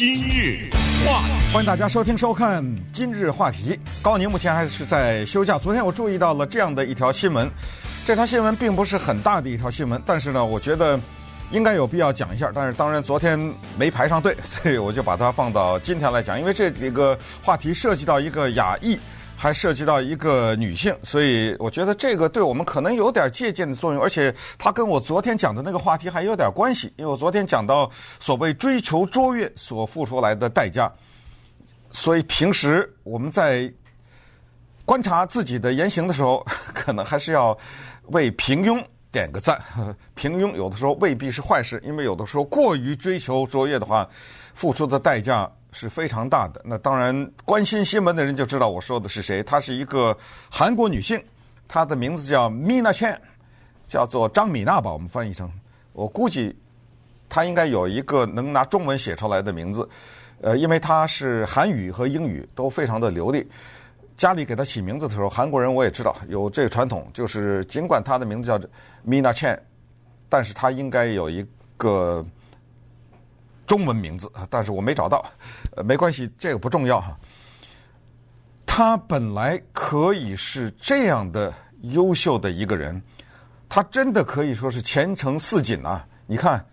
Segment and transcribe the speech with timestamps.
[0.00, 0.70] 今日
[1.04, 3.78] 话题，欢迎大家收听收看今日话题。
[4.00, 5.58] 高宁目前还是在休假。
[5.58, 7.46] 昨天我注意到了这样的一条新闻，
[8.06, 10.98] 这条新闻并不是很大的一条新闻，但是呢，我觉得
[11.50, 12.50] 应该有必要讲一下。
[12.54, 13.38] 但是当然昨天
[13.76, 16.40] 没排上队，所以我就把它放到今天来讲。
[16.40, 18.98] 因为这几个话题涉及到一个亚裔。
[19.42, 26.92] 还涉及到一个女性，所以我觉得这个对我们可能有点借鉴的作用，而且它跟我昨天讲的那个话题还有点关系。
[26.96, 30.92] 因为我昨天讲到所谓追求卓越所付出来的代价，
[31.90, 33.72] 所以平时我们在
[34.84, 36.44] 观察自己的言行的时候，
[36.74, 37.56] 可能还是要
[38.08, 38.78] 为平庸
[39.10, 39.58] 点个赞。
[40.14, 44.06] 平庸有的时候未必是坏事，因为有的时候过于追求卓越的话，
[44.52, 45.50] 付出的代价。
[45.72, 46.60] 是非常大的。
[46.64, 49.42] 那当然，关心新闻的人就知道我说的是谁。
[49.42, 50.16] 她是一个
[50.50, 51.22] 韩国女性，
[51.68, 53.16] 她的名字叫 Mina Chan，
[53.86, 55.50] 叫做张米娜吧，我们翻译成。
[55.92, 56.56] 我估计
[57.28, 59.88] 她应该有一个能拿中文写出来的名字，
[60.40, 63.48] 呃，因为她是韩语和英语都非常的流利。
[64.16, 68.58] 家里给她起名字的时候，韩国人我也知道有这个传统，就是尽管她的名字叫
[69.06, 69.58] Mina Chan，
[70.28, 71.46] 但是她应该有一
[71.76, 72.24] 个。
[73.70, 75.24] 中文名字，但是我没找到，
[75.76, 77.16] 呃，没关系，这个不重要哈。
[78.66, 83.00] 他本来可以是这样的优秀的一个人，
[83.68, 86.04] 他真的可以说是前程似锦啊！
[86.26, 86.66] 你看，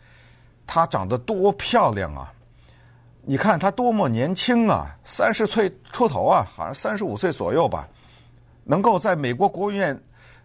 [0.65, 2.33] 他长得多漂亮啊！
[3.21, 7.87] 你看他多么年轻啊，三十岁出头啊，好像三十五岁左右吧，
[8.63, 9.95] 能够在美国国务院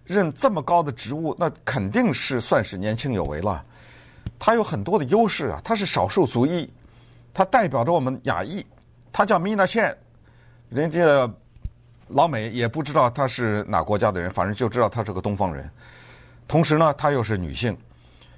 [0.05, 3.65] 任这么高的职务，那肯定是算是年轻有为了。
[4.45, 6.69] 他有很多的优势啊，他是少数族裔，
[7.33, 8.67] 他代表着我们亚裔，
[9.13, 9.95] 他叫 Mina Chan，
[10.69, 11.33] 人家
[12.09, 15.71] 老美也不知道他是哪国家的人，反正就知道他是个东方人。
[16.49, 17.79] 同时呢，他又是女性，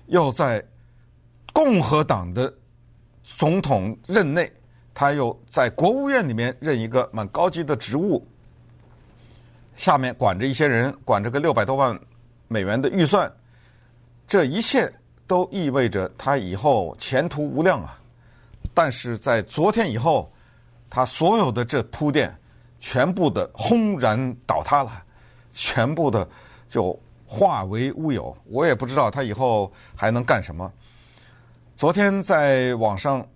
[0.08, 0.62] 又在
[1.54, 2.52] 共和党的
[3.22, 4.52] 总统任内，
[4.92, 8.22] 他又在国务院里面任一个蛮高级的职务，
[9.74, 11.98] 下面管着一些人，管着个六百多万
[12.46, 13.32] 美元的预算，
[14.28, 14.92] 这一切。
[15.26, 17.98] 都意味着他以后前途无量啊！
[18.74, 20.30] 但是在昨天以后，
[20.90, 22.34] 他所有的这铺垫
[22.78, 25.02] 全部的轰然倒塌了，
[25.52, 26.28] 全部的
[26.68, 28.36] 就化为乌有。
[28.44, 30.70] 我也不知道他以后还能干什么。
[31.76, 33.26] 昨天在网上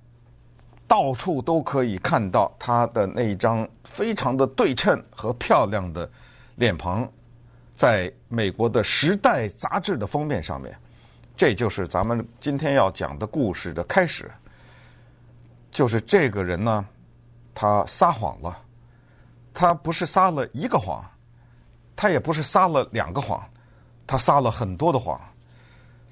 [0.86, 6.08] 到处都可以看到他的那一张非常的对称和漂亮的
[6.56, 7.10] 脸庞，
[7.74, 10.76] 在美国的《时代》杂志的封面上面。
[11.38, 14.28] 这就是咱们今天要讲的故事的开始。
[15.70, 16.84] 就是这个人呢，
[17.54, 18.60] 他撒谎了。
[19.54, 21.00] 他不是撒了一个谎，
[21.94, 23.40] 他也不是撒了两个谎，
[24.04, 25.20] 他撒了很多的谎。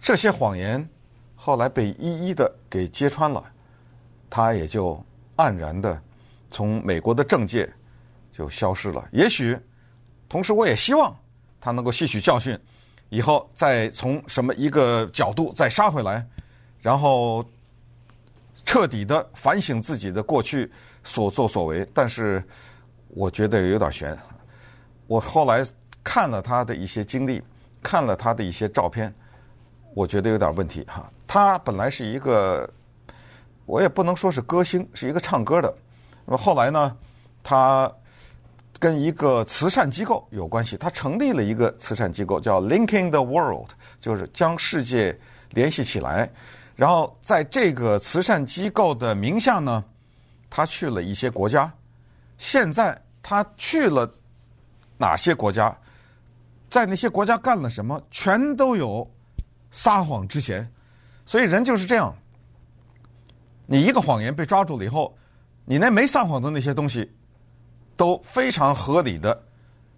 [0.00, 0.88] 这些谎言
[1.34, 3.44] 后来被一一的给揭穿了，
[4.30, 5.04] 他也就
[5.36, 6.00] 黯然的
[6.50, 7.68] 从美国的政界
[8.30, 9.08] 就消失了。
[9.10, 9.58] 也许，
[10.28, 11.12] 同时我也希望
[11.60, 12.56] 他能够吸取教训。
[13.08, 16.26] 以后再从什么一个角度再杀回来，
[16.80, 17.44] 然后
[18.64, 20.70] 彻底的反省自己的过去
[21.04, 21.86] 所作所为。
[21.94, 22.42] 但是
[23.08, 24.16] 我觉得有点悬。
[25.06, 25.64] 我后来
[26.02, 27.42] 看了他的一些经历，
[27.82, 29.14] 看了他的一些照片，
[29.94, 31.08] 我觉得有点问题哈。
[31.26, 32.68] 他本来是一个，
[33.66, 35.72] 我也不能说是歌星，是一个唱歌的。
[36.24, 36.96] 那么后来呢，
[37.42, 37.92] 他。
[38.78, 45.18] 跟一个慈善机构有关系，他成立了一个慈善机构，叫 Linking the World，就是将世界
[45.50, 46.30] 联系起来。
[46.74, 49.82] 然后在这个慈善机构的名下呢，
[50.50, 51.72] 他去了一些国家。
[52.36, 54.12] 现在他去了
[54.98, 55.74] 哪些国家，
[56.68, 59.10] 在那些国家干了什么，全都有
[59.70, 60.70] 撒谎之嫌。
[61.24, 62.14] 所以人就是这样，
[63.64, 65.16] 你一个谎言被抓住了以后，
[65.64, 67.10] 你那没撒谎的那些东西。
[67.96, 69.42] 都非常合理的、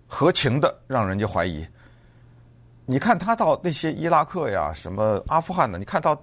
[0.06, 1.66] 合情的，让人家怀疑。
[2.86, 6.18] 你看他到那些伊拉克呀、什么阿富汗的，你看到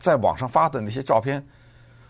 [0.00, 1.46] 在网上发的那些照片，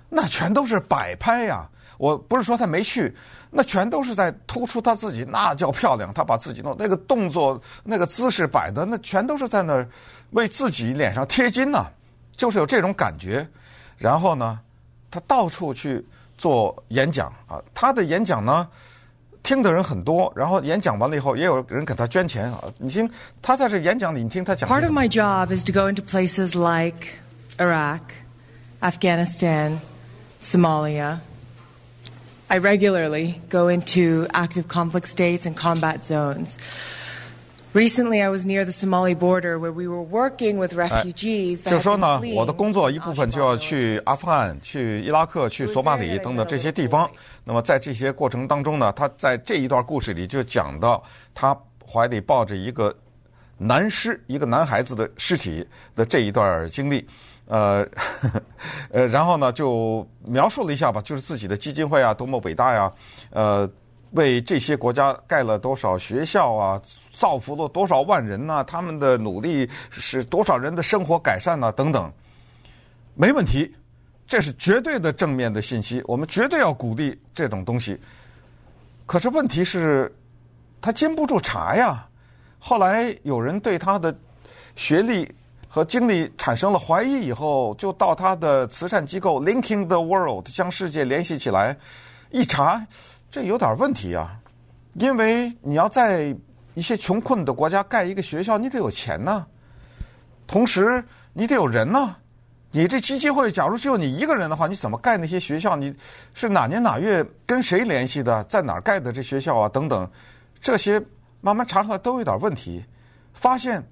[0.09, 1.69] 那全都是摆拍呀。
[1.99, 3.15] 我不是说他没去，
[3.51, 6.13] 那全都是在突出他自己，那叫漂亮。
[6.15, 9.89] 他把自己弄那个动作、那个姿势摆的，那全都是在那儿
[10.31, 11.87] 为自己脸上贴金呐，
[12.33, 13.47] 就是有这种感觉。
[13.99, 14.61] 然后呢，
[15.11, 16.07] 他到处去。
[16.38, 18.68] 做演讲啊，他的演讲呢，
[19.44, 20.32] 听的人很多。
[20.36, 22.64] 然后演讲完了以后，也有人给他捐钱啊。
[22.78, 23.10] 你听
[23.42, 24.70] 他在这演讲里，你听他讲。
[24.70, 27.08] Part of my job is to go into places like
[27.58, 28.02] Iraq,
[28.82, 29.80] Afghanistan,
[30.42, 31.20] Somalia.
[32.48, 36.58] I regularly go into active conflict states and combat zones.
[37.77, 41.63] Recently, I was near the Somali border where we were working with refugees.
[41.63, 47.07] 就说呢，我的工作一部分就要去阿富汗、去伊拉克、去索马里等等这些地方。
[47.45, 51.03] 那么在这些过程当中呢，他在这一段故事里就讲到
[51.35, 51.55] 他
[51.87, 52.97] 怀里抱着一个
[53.59, 55.63] 男尸，一个男孩子的尸体
[55.95, 57.07] 的这一段经历。
[57.45, 57.87] 呃，
[58.91, 62.91] 呃，然后呢，就描述了一下吧，就是自己的基金会啊，多么伟大呀，
[63.29, 63.71] 呃。
[64.13, 66.81] 为这些国家盖了多少学校啊，
[67.13, 72.11] 造福了多少万人呐、他们的努力使多少人的生活改善呐、等等，
[73.15, 73.75] 没问题，
[74.27, 77.99] 这是绝对的正面的信息，我们绝对要鼓励这种东西。
[79.05, 80.15] 可是问题是，
[80.81, 82.07] 他经不住查呀。
[82.59, 84.17] 后来有人对他的
[84.75, 85.31] 学历
[85.69, 91.77] 和经历产生了怀疑以后，就到他的慈善机构 Linking the World 将世界联系起来
[92.31, 92.85] 一查。
[93.37, 94.35] 这有点问题啊，
[94.95, 96.35] 因为你要在
[96.73, 99.45] 一些穷困的国家盖一个学校，你得有钱呐，
[100.47, 101.05] 同时
[101.35, 102.17] 你得有人呐。
[102.71, 105.77] 你这基金会假如只有你一个人的话，你怎么盖那些学校？
[105.77, 105.95] 你
[106.33, 108.43] 是哪年哪月跟谁联系的？
[108.45, 109.69] 在哪儿盖的这学校啊？
[109.69, 110.11] 等等，
[110.63, 110.99] 这些
[111.43, 112.83] 慢慢查出来都有点问题。
[113.35, 113.87] 发现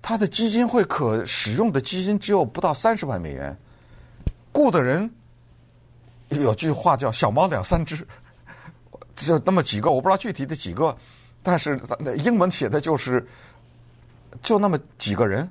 [0.00, 3.58] 他的基金会可使用的基金只有不到三十万美元，
[4.52, 5.10] 雇的人
[6.28, 8.06] 有句话叫“小猫两三只”。
[9.26, 10.96] 就那么几个，我不知道具体的几个，
[11.42, 11.80] 但是
[12.18, 13.26] 英文写的就是
[14.40, 15.48] 就那么几个人。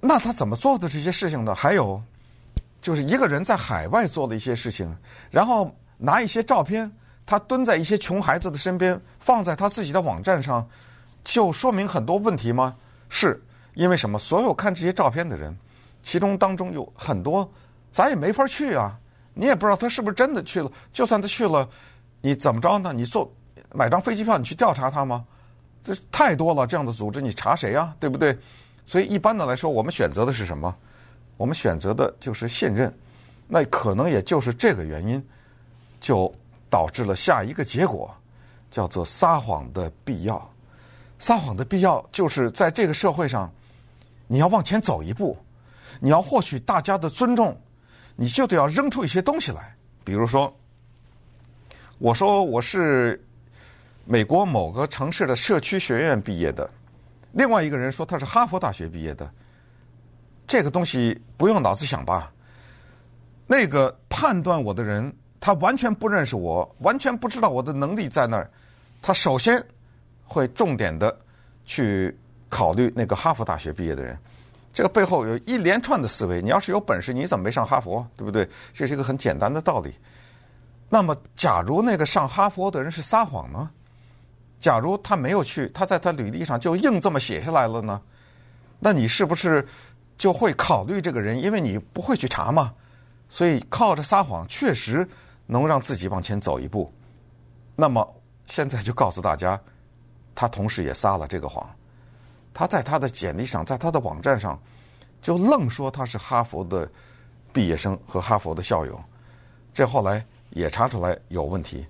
[0.00, 1.54] 那他怎么做的这些事情呢？
[1.54, 2.00] 还有
[2.80, 4.96] 就是一个人在海外做的一些事情，
[5.30, 6.90] 然后拿一些照片，
[7.24, 10.66] 他蹲在一些穷孩子的身边，放在他自己的网站上，
[11.24, 12.76] 就说明很多问题吗？
[13.08, 13.42] 是
[13.74, 14.18] 因为什么？
[14.18, 15.56] 所有看这些照片的人，
[16.02, 17.50] 其中当中有很多
[17.90, 18.96] 咱也没法去啊，
[19.34, 21.68] 你也不知道他是不是真的去了，就算他去了。
[22.20, 22.92] 你怎么着呢？
[22.92, 23.30] 你坐
[23.72, 25.24] 买张飞机票，你去调查他吗？
[25.82, 27.94] 这太多了，这样的组织你查谁呀？
[28.00, 28.36] 对不对？
[28.84, 30.74] 所以一般的来说，我们选择的是什么？
[31.36, 32.92] 我们选择的就是信任。
[33.46, 35.24] 那可能也就是这个原因，
[36.00, 36.34] 就
[36.68, 38.12] 导致了下一个结果，
[38.70, 40.50] 叫做撒谎的必要。
[41.18, 43.48] 撒谎的必要就是在这个社会上，
[44.26, 45.36] 你要往前走一步，
[46.00, 47.56] 你要获取大家的尊重，
[48.16, 50.52] 你就得要扔出一些东西来，比如说。
[51.98, 53.18] 我说我是
[54.04, 56.68] 美国某个城市的社区学院毕业的，
[57.32, 59.30] 另外一个人说他是哈佛大学毕业的，
[60.46, 62.30] 这个东西不用脑子想吧？
[63.46, 65.10] 那个判断我的人，
[65.40, 68.50] 他完全不认识我，完全不知道我的能力在那儿，
[69.00, 69.64] 他首先
[70.22, 71.18] 会重点的
[71.64, 72.14] 去
[72.50, 74.18] 考虑那个哈佛大学毕业的人，
[74.74, 76.42] 这个背后有一连串的思维。
[76.42, 78.06] 你要是有本事，你怎么没上哈佛？
[78.18, 78.46] 对不对？
[78.74, 79.94] 这是一个很简单的道理。
[80.88, 83.70] 那么，假如那个上哈佛的人是撒谎呢？
[84.60, 88.00] 假如他没有去，他在他履历上就硬这么写下来了呢？
[88.78, 89.66] 那你是不是
[90.16, 91.42] 就会考虑这个人？
[91.42, 92.72] 因为你不会去查嘛，
[93.28, 95.06] 所以靠着撒谎确实
[95.44, 96.90] 能让自己往前走一步。
[97.74, 98.08] 那么
[98.46, 99.60] 现在就告诉大家，
[100.36, 101.68] 他同时也撒了这个谎。
[102.54, 104.58] 他在他的简历上，在他的网站上，
[105.20, 106.88] 就愣说他是哈佛的
[107.52, 108.98] 毕业生和哈佛的校友。
[109.74, 110.24] 这后来。
[110.56, 111.86] 也查出来有问题。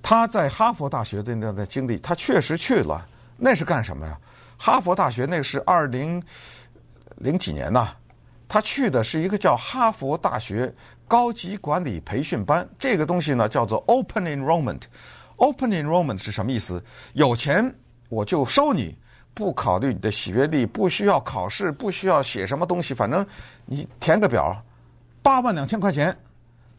[0.00, 3.04] 他在哈佛大学的那段经历，他确实去了，
[3.36, 4.18] 那是干什么呀？
[4.56, 6.22] 哈佛大学那是二零
[7.16, 7.88] 零几年呐，
[8.48, 10.72] 他去的是一个叫哈佛大学
[11.08, 14.82] 高级管理培训班，这个东西呢叫做 Open Enrollment。
[15.36, 16.82] Open Enrollment 是什么意思？
[17.14, 17.74] 有钱
[18.08, 18.96] 我就收你，
[19.34, 23.26] 不考虑你的学历，不需要考试，不需要写什么东西，反正
[23.66, 24.56] 你填个表，
[25.22, 26.16] 八万两千块钱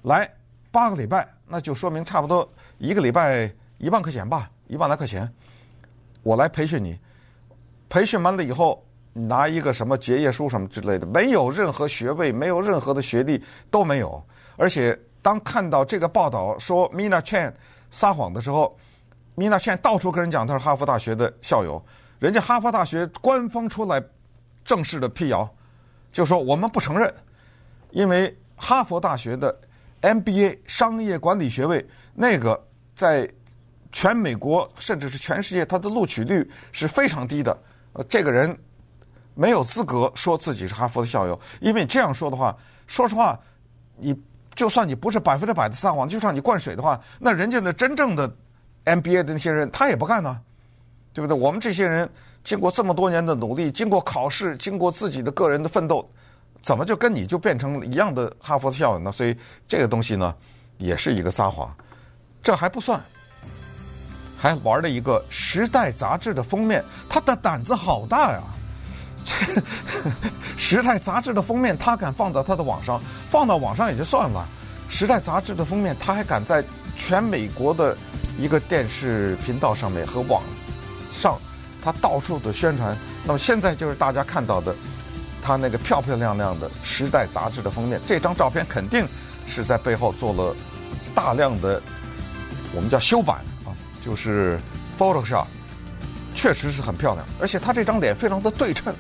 [0.04, 0.30] 来。
[0.72, 2.48] 八个礼拜，那就说明差不多
[2.78, 5.28] 一个礼拜一万块钱吧，一万来块钱，
[6.22, 7.00] 我来培训你。
[7.90, 14.24] 培训完了以后，拿一个什么结业书什么之类的，没有任何学位，没有任何的学历都没有。
[14.58, 17.52] 而且当看到这个报道说 Mina Chan
[17.90, 18.78] 撒谎的时候
[19.36, 21.84] ，Mina Chan 到处跟人讲他是哈佛大学的校友，
[22.20, 24.00] 人家哈佛大学官方出来
[24.64, 25.50] 正式的辟谣，
[26.12, 27.12] 就说我们不承认，
[27.90, 29.60] 因为哈佛大学的。
[30.02, 32.62] MBA 商业管理学位，那个
[32.96, 33.30] 在
[33.92, 37.58] 全美国甚至是全世界，它的录取率是非常低的。
[37.94, 38.58] 呃，这个人
[39.34, 42.56] 没有资格说自己是哈佛的校友，因为这样说的话，
[42.88, 43.40] 说实话，
[43.98, 44.16] 你
[44.56, 48.32] 就算你不是百分之百的撒谎，就算你灌水的话，那人家的真正的
[48.86, 50.40] MBA 的那些人，他也不干呢，
[51.14, 51.38] 对不对？
[51.38, 52.10] 我们这些人
[52.44, 56.10] 经过这么多年的努力，经过考试，经过自己的个人的奋斗。
[56.62, 59.12] 怎么就跟你就变成一样的哈佛的校友呢？
[59.12, 59.36] 所以
[59.68, 60.36] 这个东西呢，
[60.78, 61.74] 也是一个撒谎。
[62.42, 63.02] 这还不算，
[64.38, 68.42] 还玩了一个《时代》杂志的封面，他的胆子好大呀！
[70.58, 73.00] 《时代》杂志的封面，他敢放到他的网上，
[73.30, 74.48] 放到网上也就算了，
[74.94, 76.64] 《时代》杂志的封面，他还敢在
[76.96, 77.96] 全美国的
[78.38, 80.42] 一个电视频道上面和网
[81.12, 81.38] 上，
[81.84, 82.98] 他到处的宣传。
[83.26, 84.74] 那么现在就是大家看到的，
[85.42, 89.08] 他那个漂漂亮亮的《时代》杂志的封面，这张照片肯定
[89.48, 90.56] 是在背后做了
[91.16, 91.82] 大量的
[92.74, 93.74] 我们叫修版啊，
[94.06, 94.60] 就是
[94.98, 95.46] Photoshop，
[96.36, 98.94] 确实是很漂亮，而且他这张脸非常的对称。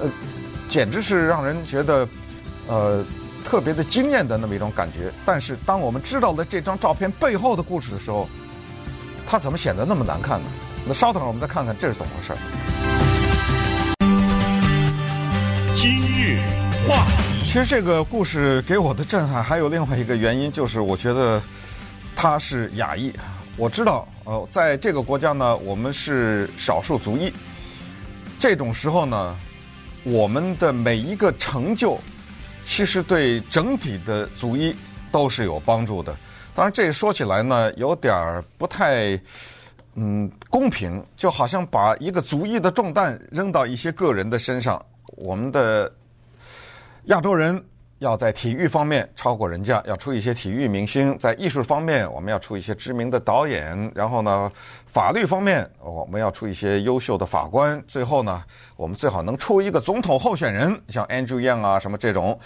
[0.00, 0.10] 呃，
[0.68, 2.06] 简直是让人觉得，
[2.66, 3.04] 呃，
[3.44, 5.10] 特别的惊艳的那么一种感觉。
[5.24, 8.28] 但是，当我们知道了这张照片背后的故事的时候，
[9.26, 10.48] 他怎么显得那么难看呢？
[10.86, 12.65] 那稍等，我们再看看这是怎么回事
[15.76, 16.38] 今日
[16.88, 21.40] 话题，其实这个故事给我的震撼还有另外一个原因，就是我觉得
[22.16, 23.12] 他是亚裔。
[23.58, 27.30] 我知道，呃，在这个国家呢，我们是少数族裔。
[28.38, 29.36] 这种时候呢。
[30.08, 31.98] 我们的每一个成就，
[32.64, 34.72] 其实对整体的族裔
[35.10, 36.14] 都是有帮助的。
[36.54, 39.20] 当然，这说起来呢，有点儿不太
[39.96, 44.80] 嗯公平，就好像把一个族裔的重担扔到一些个人的身上。
[45.16, 45.92] 我们的
[47.04, 47.64] 亚洲人。
[48.00, 53.90] 要在体育方面超过人家，要出一些体育明星；在艺术方面，我们要出一些知名的导演。
[53.94, 54.52] 然后呢，
[54.84, 57.82] 法律方面，我们要出一些优秀的法官。
[57.88, 58.44] 最后呢，
[58.76, 62.38] 我们最好能出一个总统候选人，像 Andrew Yang 啊什么这种，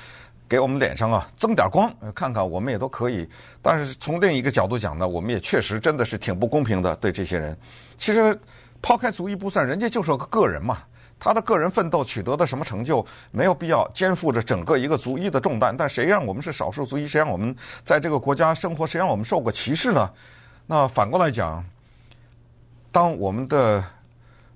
[0.49, 3.29] 给我们脸上啊增点光，看看我们也都可以。
[3.61, 7.59] 但是从另一个角度讲呢，我们也确实真的是挺不公平的，对这些人。
[7.99, 8.39] 其实
[8.81, 10.79] 抛开族裔不算，人家就是个个人嘛。
[11.21, 15.73] 他的个人奋斗取得的什么成就，没有必要肩负着整个一个族裔的重担。
[15.77, 17.07] 但谁让我们是少数族裔？
[17.07, 18.87] 谁让我们在这个国家生活？
[18.87, 20.11] 谁让我们受过歧视呢？
[20.67, 21.63] 那反过来讲，
[22.91, 23.85] 当我们的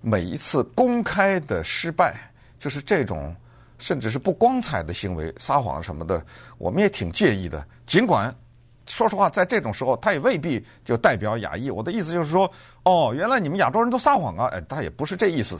[0.00, 2.14] 每一次公开的失败，
[2.58, 3.36] 就是这种
[3.78, 6.24] 甚至是不光彩的行为、撒谎什么的，
[6.56, 7.62] 我们也挺介意的。
[7.84, 8.34] 尽管
[8.86, 11.70] 说实话，在这种时候，他也未必就代表亚裔。
[11.70, 12.50] 我的意思就是说，
[12.84, 14.46] 哦，原来你们亚洲人都撒谎啊？
[14.52, 15.58] 哎，他也不是这意思。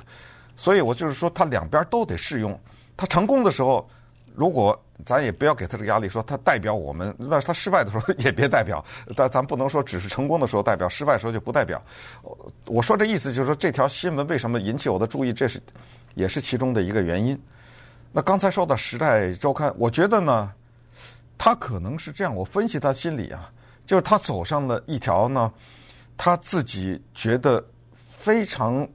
[0.56, 2.58] 所以我就是说，他两边都得适用。
[2.96, 3.88] 他成功的时候，
[4.34, 8.84] 如果咱也不要给他这个压力，说他代表我们；那他失败的时候也别代表。
[9.16, 11.82] 但咱不能说只是成功的时候代表，失败的时候就不代表。
[12.66, 15.60] 我说这意思就是说，这条新闻为什么引起我的注意，这是
[16.14, 17.36] 也是其中的一个原因。
[18.12, 20.52] 那刚才说到《时代周刊》，我觉得呢，
[21.36, 22.32] 他可能是这样。
[22.34, 23.50] 我分析他心理啊，
[23.84, 25.52] 就是他走上了一条呢，
[26.16, 27.64] 他自己觉得
[28.16, 28.88] 非常。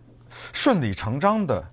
[0.54, 1.64] 顺理成章的，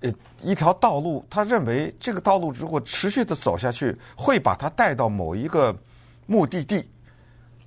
[0.00, 5.76] 呃，一条道路，他认为这个道路如果持续的走下去，会把他带到某一个
[6.26, 6.88] 目的地。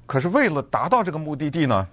[0.06, 1.88] 可是为了达到这个目的地呢，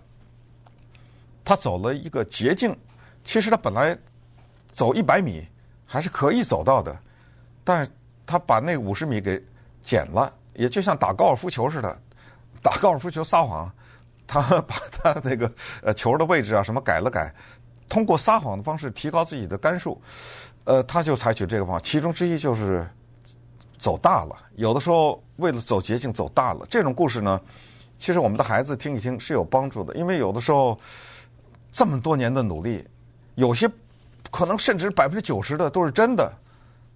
[1.44, 2.76] 他走了一个捷径。
[3.24, 3.96] 其实他本来
[4.72, 5.46] 走一百米
[5.86, 6.98] 还是可以走到的，
[7.62, 7.90] 但是
[8.26, 9.40] 他把那五十米给
[9.80, 11.96] 减了，也就像打高尔夫球似的，
[12.60, 13.72] 打高尔夫球撒谎，
[14.26, 17.32] 他把他那个呃球的位置啊什么改了改。
[17.92, 20.00] 通过撒谎的方式提高自己的杆数，
[20.64, 21.80] 呃，他就采取这个方法。
[21.84, 22.88] 其中之一就是
[23.78, 24.34] 走大了。
[24.54, 27.38] 有的时候为了走捷径走大了，这种故事呢，
[27.98, 29.94] 其实我们的孩子听一听是有帮助的。
[29.94, 30.80] 因为有的时候
[31.70, 32.82] 这么多年的努力，
[33.34, 33.70] 有些
[34.30, 36.32] 可能甚至百分之九十的都是真的，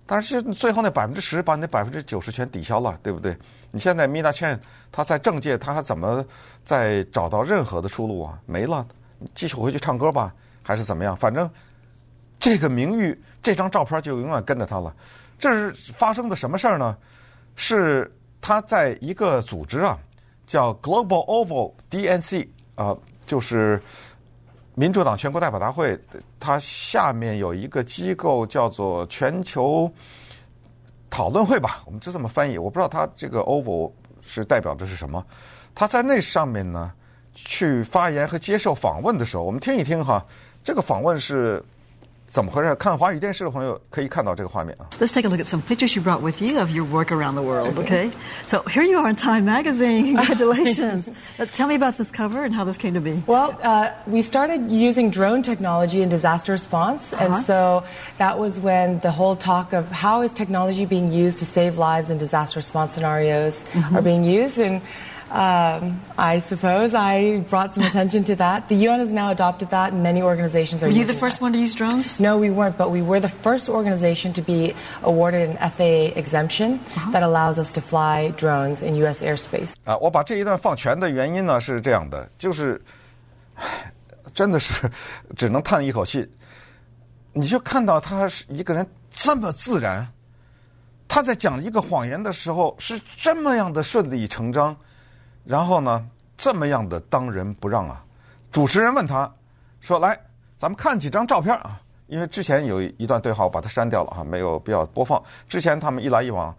[0.06, 3.36] 但是最后那百分之十把那百分之九十全抵消了，对不对？
[3.70, 4.58] 你现在 Mina Chan
[4.90, 6.24] 他在政界，他还怎么
[6.64, 8.38] 再找到任何的出路啊？
[8.46, 8.86] 没了，
[9.34, 10.34] 继续回去唱歌吧。
[10.66, 11.14] 还是怎么样？
[11.14, 11.48] 反正
[12.40, 14.92] 这个名誉，这张照片就永远跟着他了。
[15.38, 16.96] 这是发生的什么事儿呢？
[17.54, 19.96] 是他在一个组织啊，
[20.44, 22.96] 叫 Global Oval DNC 啊，
[23.26, 23.80] 就是
[24.74, 25.96] 民主党全国代表大会，
[26.40, 29.88] 它下面有一个机构叫做全球
[31.08, 32.58] 讨论会吧，我们就这么翻译。
[32.58, 35.24] 我不知道他这个 Oval 是代表的是什么。
[35.74, 36.92] 他在那上面呢，
[37.34, 40.24] 去发言和接受访问的时候，我们听一听哈。
[40.65, 41.63] 这个访问是
[42.27, 42.73] 怎么回事？
[42.75, 44.87] 看华语电视的朋友可以看到这个画面啊。
[44.99, 47.41] Let's take a look at some pictures you brought with you of your work around the
[47.41, 47.77] world.
[47.77, 48.09] Okay,
[48.47, 50.15] so here you are in Time Magazine.
[50.15, 51.09] Congratulations.
[51.37, 53.21] Let's tell me about this cover and how this came to be.
[53.27, 57.25] Well, uh, we started using drone technology in disaster response, uh-huh.
[57.25, 57.83] and so
[58.17, 62.09] that was when the whole talk of how is technology being used to save lives
[62.09, 63.97] in disaster response scenarios mm-hmm.
[63.97, 64.81] are being used and.
[65.31, 68.67] Um, I suppose I brought some attention to that.
[68.67, 70.87] The UN has now adopted that, and many organizations are.
[70.87, 71.45] Were you the first that.
[71.45, 72.19] one to use drones?
[72.19, 76.81] No, we weren't, but we were the first organization to be awarded an FAA exemption
[76.97, 77.11] uh-huh.
[77.11, 79.23] that allows us to fly drones in U.S.
[79.23, 79.71] airspace.
[79.85, 82.81] 啊，我把这一段放全的原因呢是这样的，就是
[84.33, 84.91] 真的是
[85.37, 86.29] 只能叹一口气。
[87.31, 90.05] 你就看到他是一个人这么自然，
[91.07, 94.75] 他在讲一个谎言的时候是这么样的顺理成章，
[95.46, 98.04] 然后呢，这么样的当仁不让啊！
[98.50, 99.32] 主持人问他
[99.80, 100.18] 说：“来，
[100.56, 101.80] 咱们看几张照片啊？
[102.08, 105.22] 因为之前有一段对话，我把它删掉了哈，没有必要播放。
[105.48, 106.54] 之前他们一来一往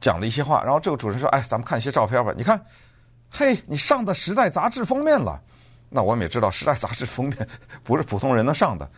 [0.00, 2.62] 讲了一些话，然后这个主持人说：‘哎，咱们看一些照片吧。’你看，
[3.30, 5.40] 嘿，你上的《时代》杂志封面了。
[5.88, 7.48] 那我们也知道，《时代》杂志封面
[7.82, 8.88] 不是普通人能上的。”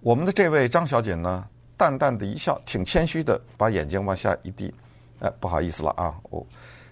[0.00, 4.72] 我们的这位张小姐呢，淡淡的一笑，挺谦虚的，把眼睛往下一低，
[5.20, 6.46] 哎，不好意思了啊，我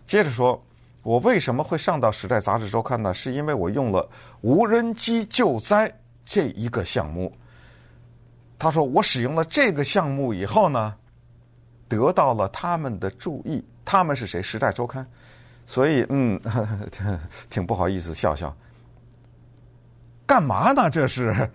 [0.06, 0.60] 接着说，
[1.02, 3.12] 我为什么会上到《时代》杂志周刊呢？
[3.12, 4.08] 是因为我用了
[4.40, 5.92] 无人机救灾
[6.24, 7.32] 这一个项目。
[8.58, 10.94] 他说我使用了这个项目以后呢，
[11.88, 13.64] 得到了他们的注意。
[13.84, 14.40] 他们是谁？
[14.42, 15.04] 《时代周刊》。
[15.66, 16.40] 所以嗯，
[17.50, 18.56] 挺不好意思，笑笑。
[20.24, 20.88] 干嘛呢？
[20.88, 21.50] 这是。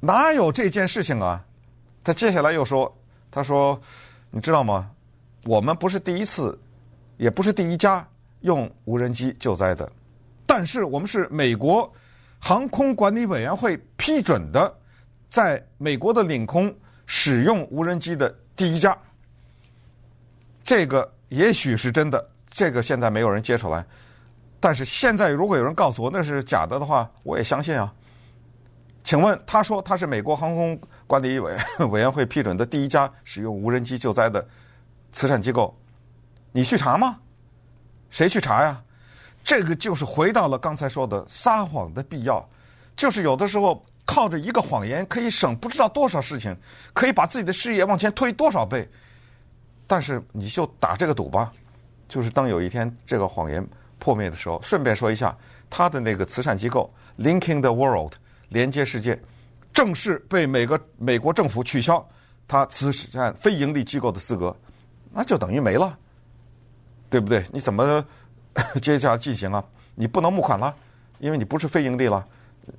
[0.00, 1.44] 哪有这件事情啊？
[2.02, 2.92] 他接下来又说
[3.30, 3.80] ：“他说，
[4.30, 4.90] 你知道吗？
[5.44, 6.58] 我们不是第一次，
[7.16, 8.04] 也不是第一家
[8.42, 9.90] 用无人机救灾的，
[10.46, 11.90] 但是我们是美国
[12.38, 14.72] 航空管理委员会批准的，
[15.30, 16.74] 在美国的领空
[17.06, 18.96] 使用无人机的第一家。
[20.62, 23.84] 这个也许是真的，这个现在没有人接出来。
[24.60, 27.92] 但是现在如果有人告诉我那是假的的话，我也相信啊。”
[29.04, 31.56] 请问，他说他是美国航空管理委
[31.90, 34.46] 委员会批准的第一家使用无人机救灾的
[35.10, 35.76] 慈善机构，
[36.52, 37.18] 你去查吗？
[38.12, 38.80] 谁去查呀？
[39.42, 42.48] 这个就是回到了刚才说的撒谎的必要，
[42.94, 46.56] 就是有的时候靠着一个谎言可以省不知道多少事情，
[46.92, 48.88] 可以把自己的事业往前推多少倍，
[49.88, 51.50] 但是你就打这个赌吧，
[52.08, 53.66] 就是当有一天这个谎言
[53.98, 55.36] 破灭的时候，顺便说一下，
[55.68, 56.88] 他的那个慈善机构
[57.18, 58.12] Linking the World。
[58.48, 59.18] 连接世界，
[59.72, 62.06] 正式被每个美国政府取消
[62.46, 64.54] 他慈善非盈利机构的资格，
[65.10, 65.98] 那就等于没了，
[67.12, 67.44] 对不对？
[67.52, 68.02] 你怎么
[68.80, 69.62] 接下来进行啊？
[69.94, 70.74] 你不能募款了，
[71.18, 72.26] 因为你不是非盈利了，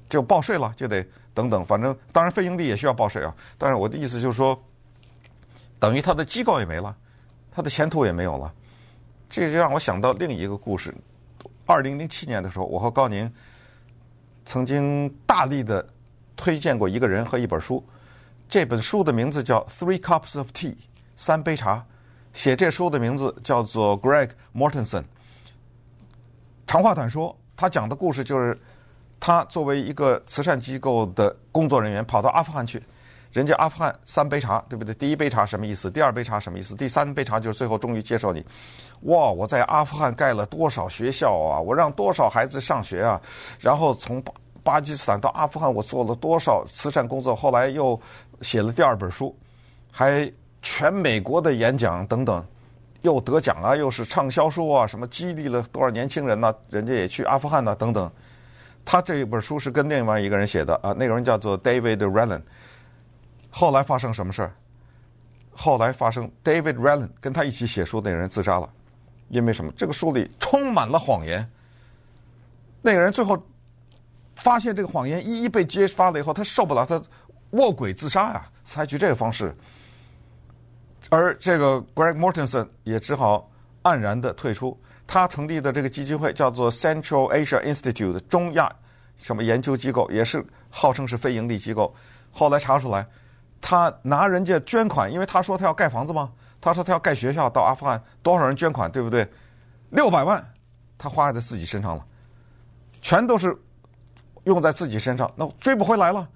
[0.10, 1.64] 就报税了，就得等等。
[1.64, 3.32] 反正当然非盈利也需要报税啊。
[3.60, 4.60] 但是我的意思就是说，
[5.78, 6.96] 等于他的机构也没了，
[7.52, 8.52] 他的前途也没有了。
[9.30, 10.92] 这就让我想到另一个故事。
[11.68, 13.32] 二零零七年的时候，我和高宁。
[14.46, 15.88] 曾经大力的
[16.36, 17.82] 推荐过一个人和一本书，
[18.50, 20.74] 这本书的名字叫《Three Cups of Tea》，
[21.16, 21.86] 三杯茶。
[22.34, 25.04] 写这书的名字叫做 Greg Mortenson。
[26.68, 28.60] 长话短说，他讲的故事就是
[29.20, 32.82] 他作为一个慈善机构的工作人员，跑到阿富汗去。
[33.32, 34.94] 人家阿富汗三杯茶，对不对？
[34.94, 35.90] 第一杯茶什么意思？
[35.90, 36.76] 第二杯茶什么意思？
[36.76, 38.46] 第三杯茶就是最后终于接受你。
[39.02, 39.32] 哇！
[39.32, 41.60] 我在阿富汗盖了多少学校啊！
[41.60, 43.20] 我让多少孩子上学啊！
[43.60, 47.36] 然后从巴巴基斯坦到阿富汗，我做了多少慈善工作？
[47.36, 48.00] 后来又
[48.42, 49.36] 写了第二本书，
[49.90, 50.32] 还
[50.64, 52.44] 全美国的演讲等等，
[53.02, 56.56] 又得奖啊，又是畅销书啊，什么激励了多少年轻人呢、啊？
[56.70, 58.10] 人家也去阿富汗呢、啊，等等。
[58.86, 62.42] 他这一本书是跟另外一个人写的啊，那个人叫做 David Relin。
[63.52, 64.56] 后来发生什么事儿？
[65.52, 68.68] 后来发生，David Relin 跟他一起写书那个人自杀了，
[69.30, 69.72] 因为什么？
[69.78, 71.48] 这个书里充满了谎言。
[72.82, 73.38] 那个人最后
[74.36, 77.00] 发现这个谎言一一被揭发了以后，他受不了，他
[77.52, 79.56] 卧轨自杀呀，采取这个方式。
[81.10, 83.50] 而这个 Greg Mortenson 也只好
[83.84, 84.80] 黯然的退出。
[85.06, 88.72] 他成立的这个基金会叫做 Central Asia Institute 中亚
[89.16, 91.94] 什么研究机构，也是号称是非盈利机构。
[92.32, 93.06] 后来查出来。
[93.66, 99.26] 他拿人家捐款，因为他说他要盖房子嘛，他说他要盖学校，到阿富汗多少人捐款，对不对？
[99.90, 100.46] 六百万，
[100.98, 102.06] 他花在自己身上了，
[103.02, 103.58] 全都是
[104.44, 106.28] 用在自己身上，那追不回来了。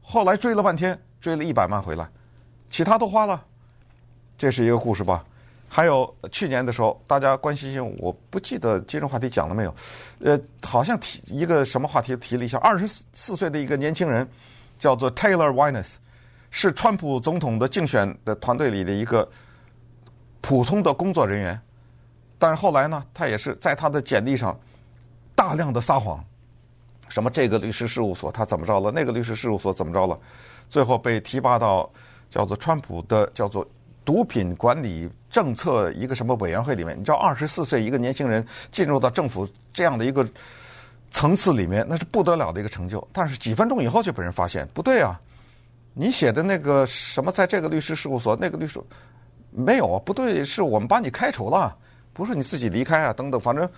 [0.00, 2.08] 后来追了半天，追了一百万回来，
[2.70, 3.44] 其他都花了。
[4.40, 5.22] 这是一个故事吧？
[5.68, 9.74] 还有去年的时候，大家关心，我不记得今日话题讲了没有？
[10.20, 14.26] 呃，好像提一个什么话题提了一下，二十四岁的一个年轻人，
[14.78, 15.88] 叫做 Taylor Weines。
[16.50, 19.28] 是川普总统的竞选的团队里的一个
[20.40, 21.60] 普通的工作人员，
[22.38, 24.58] 但是后来呢，他也是在他的简历上
[25.34, 26.24] 大量的撒谎，
[27.10, 30.18] 什么这个律师事务所他怎么着了，那个律师事务所怎么着了，
[30.70, 31.92] 最后被提拔到
[32.30, 33.68] 叫做川普的叫做
[34.10, 36.98] 毒品管理政策一个什么委员会里面。
[36.98, 40.28] 你知道，二十四岁一个年轻人进入到政府这样的一个
[41.12, 43.06] 层次里面，那是不得了的一个成就。
[43.12, 45.20] 但是几分钟以后就被人发现，不对啊。
[45.94, 48.80] 你写的那个什么，在这个律师事务所，那个律师
[49.52, 50.02] 没有啊？
[50.04, 51.76] 不对，是我们把你开除了，
[52.12, 53.12] 不是你自己离开啊？
[53.12, 53.70] 等等，反正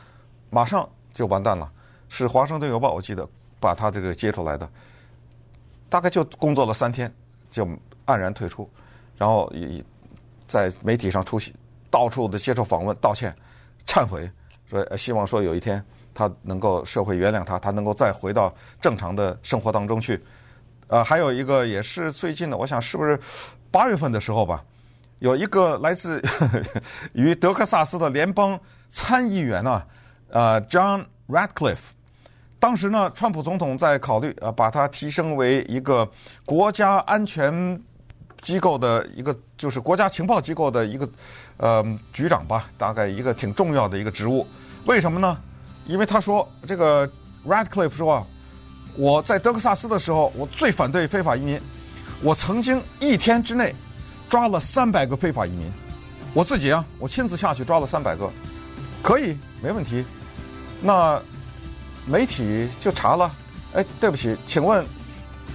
[0.49, 1.71] 马上就完蛋了。
[2.09, 3.29] 是《华盛顿邮报》，我记得
[3.61, 4.66] 把他这个接出来的，
[5.90, 7.12] 大概就工作了三天，
[7.51, 7.68] 就
[8.07, 8.66] 黯然退出，
[9.18, 9.85] 然后以
[10.52, 11.54] 在媒体上出席，
[11.90, 13.34] 到处的接受访问，道歉、
[13.86, 14.30] 忏悔，
[14.68, 20.22] 说希望说有一天他能够社会原谅他，他能够再回到正常的生活当中去。
[20.88, 23.18] 呃，还有一个也是最近的，我想是不是
[23.70, 24.62] 八月份的时候吧，
[25.20, 26.62] 有一个来自呵呵
[27.14, 28.60] 于德克萨斯的联邦
[28.90, 29.86] 参议员啊，
[30.28, 31.78] 呃，John Ratcliffe，
[32.60, 36.06] 当时呢，川普总统在考虑呃把他提升为一个
[36.44, 37.80] 国家安全
[38.42, 41.09] 机构的一个，就是国家情报机构的一个
[41.57, 44.46] 呃局长吧，大概一个挺重要的一个职务。
[44.85, 45.38] 为什么呢？
[45.87, 47.11] 因为他说这个
[47.46, 48.26] Radcliffe 说啊。
[48.94, 51.59] 我在德克萨斯的时候，我最反对非法移民。
[52.20, 53.74] 我曾经一天之内
[54.28, 55.72] 抓了三百个非法移民，
[56.35, 58.31] 我自己啊，我亲自下去抓了三百个，
[59.02, 60.05] 可以，没问题。
[60.83, 61.18] 那
[62.05, 63.35] 媒体就查了，
[63.72, 64.85] 哎，对不起，请问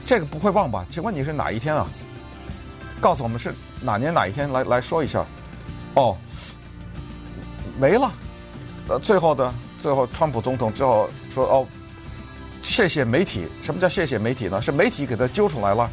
[0.04, 0.84] 这个不会忘吧？
[0.92, 1.88] 请问你是哪一天啊？
[3.02, 5.26] 告诉我们是哪年哪一天来来说一下。
[5.96, 6.16] 哦，
[7.80, 8.12] 没了。
[8.88, 11.68] 呃，最后的最后，川普总统之后说哦。
[12.64, 13.48] 谢谢媒体。
[13.64, 14.62] 什么叫谢谢媒体呢？
[14.62, 15.90] 是媒体给他揪出来了。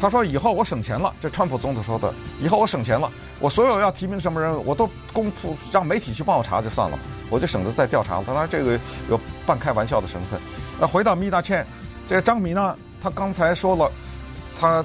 [0.00, 2.14] 他说：“以后我省钱了。”这川普总统说的。
[2.40, 6.98] 以后我省钱了，我所有要提名什么人，我都公布让媒体去帮我查就算了，
[7.28, 8.24] 我就省得再调查了。
[8.24, 10.40] 当然，这个有半开玩笑的成分。
[10.80, 11.66] 那回到米大倩，
[12.08, 13.92] 这个张米呢，他刚才说了，
[14.58, 14.82] 他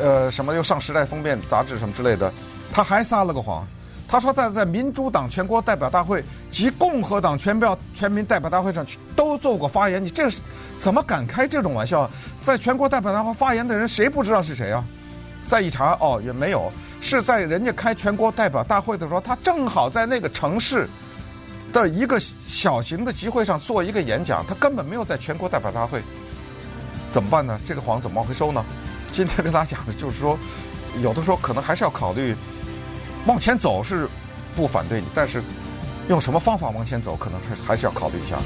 [0.00, 2.32] 呃什么又上《时代》封面杂志什么之类的，
[2.72, 3.66] 他还撒了个谎。
[4.06, 10.38] 他说在在民主党全国代表大会及共和党全票全民代表大会上都做过发言，你这是
[10.78, 12.08] 怎么敢开这种玩笑？
[12.40, 14.84] 在全国代表大会发言的人谁不知道是谁啊？
[15.46, 20.88] 再一查哦，也没有，是在人家开全国代表大会的时候，他正好在那个城市
[21.72, 26.00] 的一个小型的集会上做一个演讲，他根本没有在全国代表大会。
[27.10, 27.58] 怎么办呢？
[27.66, 28.64] 这个谎怎么回收呢？
[29.14, 30.36] 今天跟大家讲的就是说，
[31.00, 32.34] 有的时候可能还是要考虑。
[33.26, 34.08] 往前走是
[34.56, 35.40] 不反对你，但是
[36.08, 38.36] 用什么方法往前走，可能还还是要考虑一下。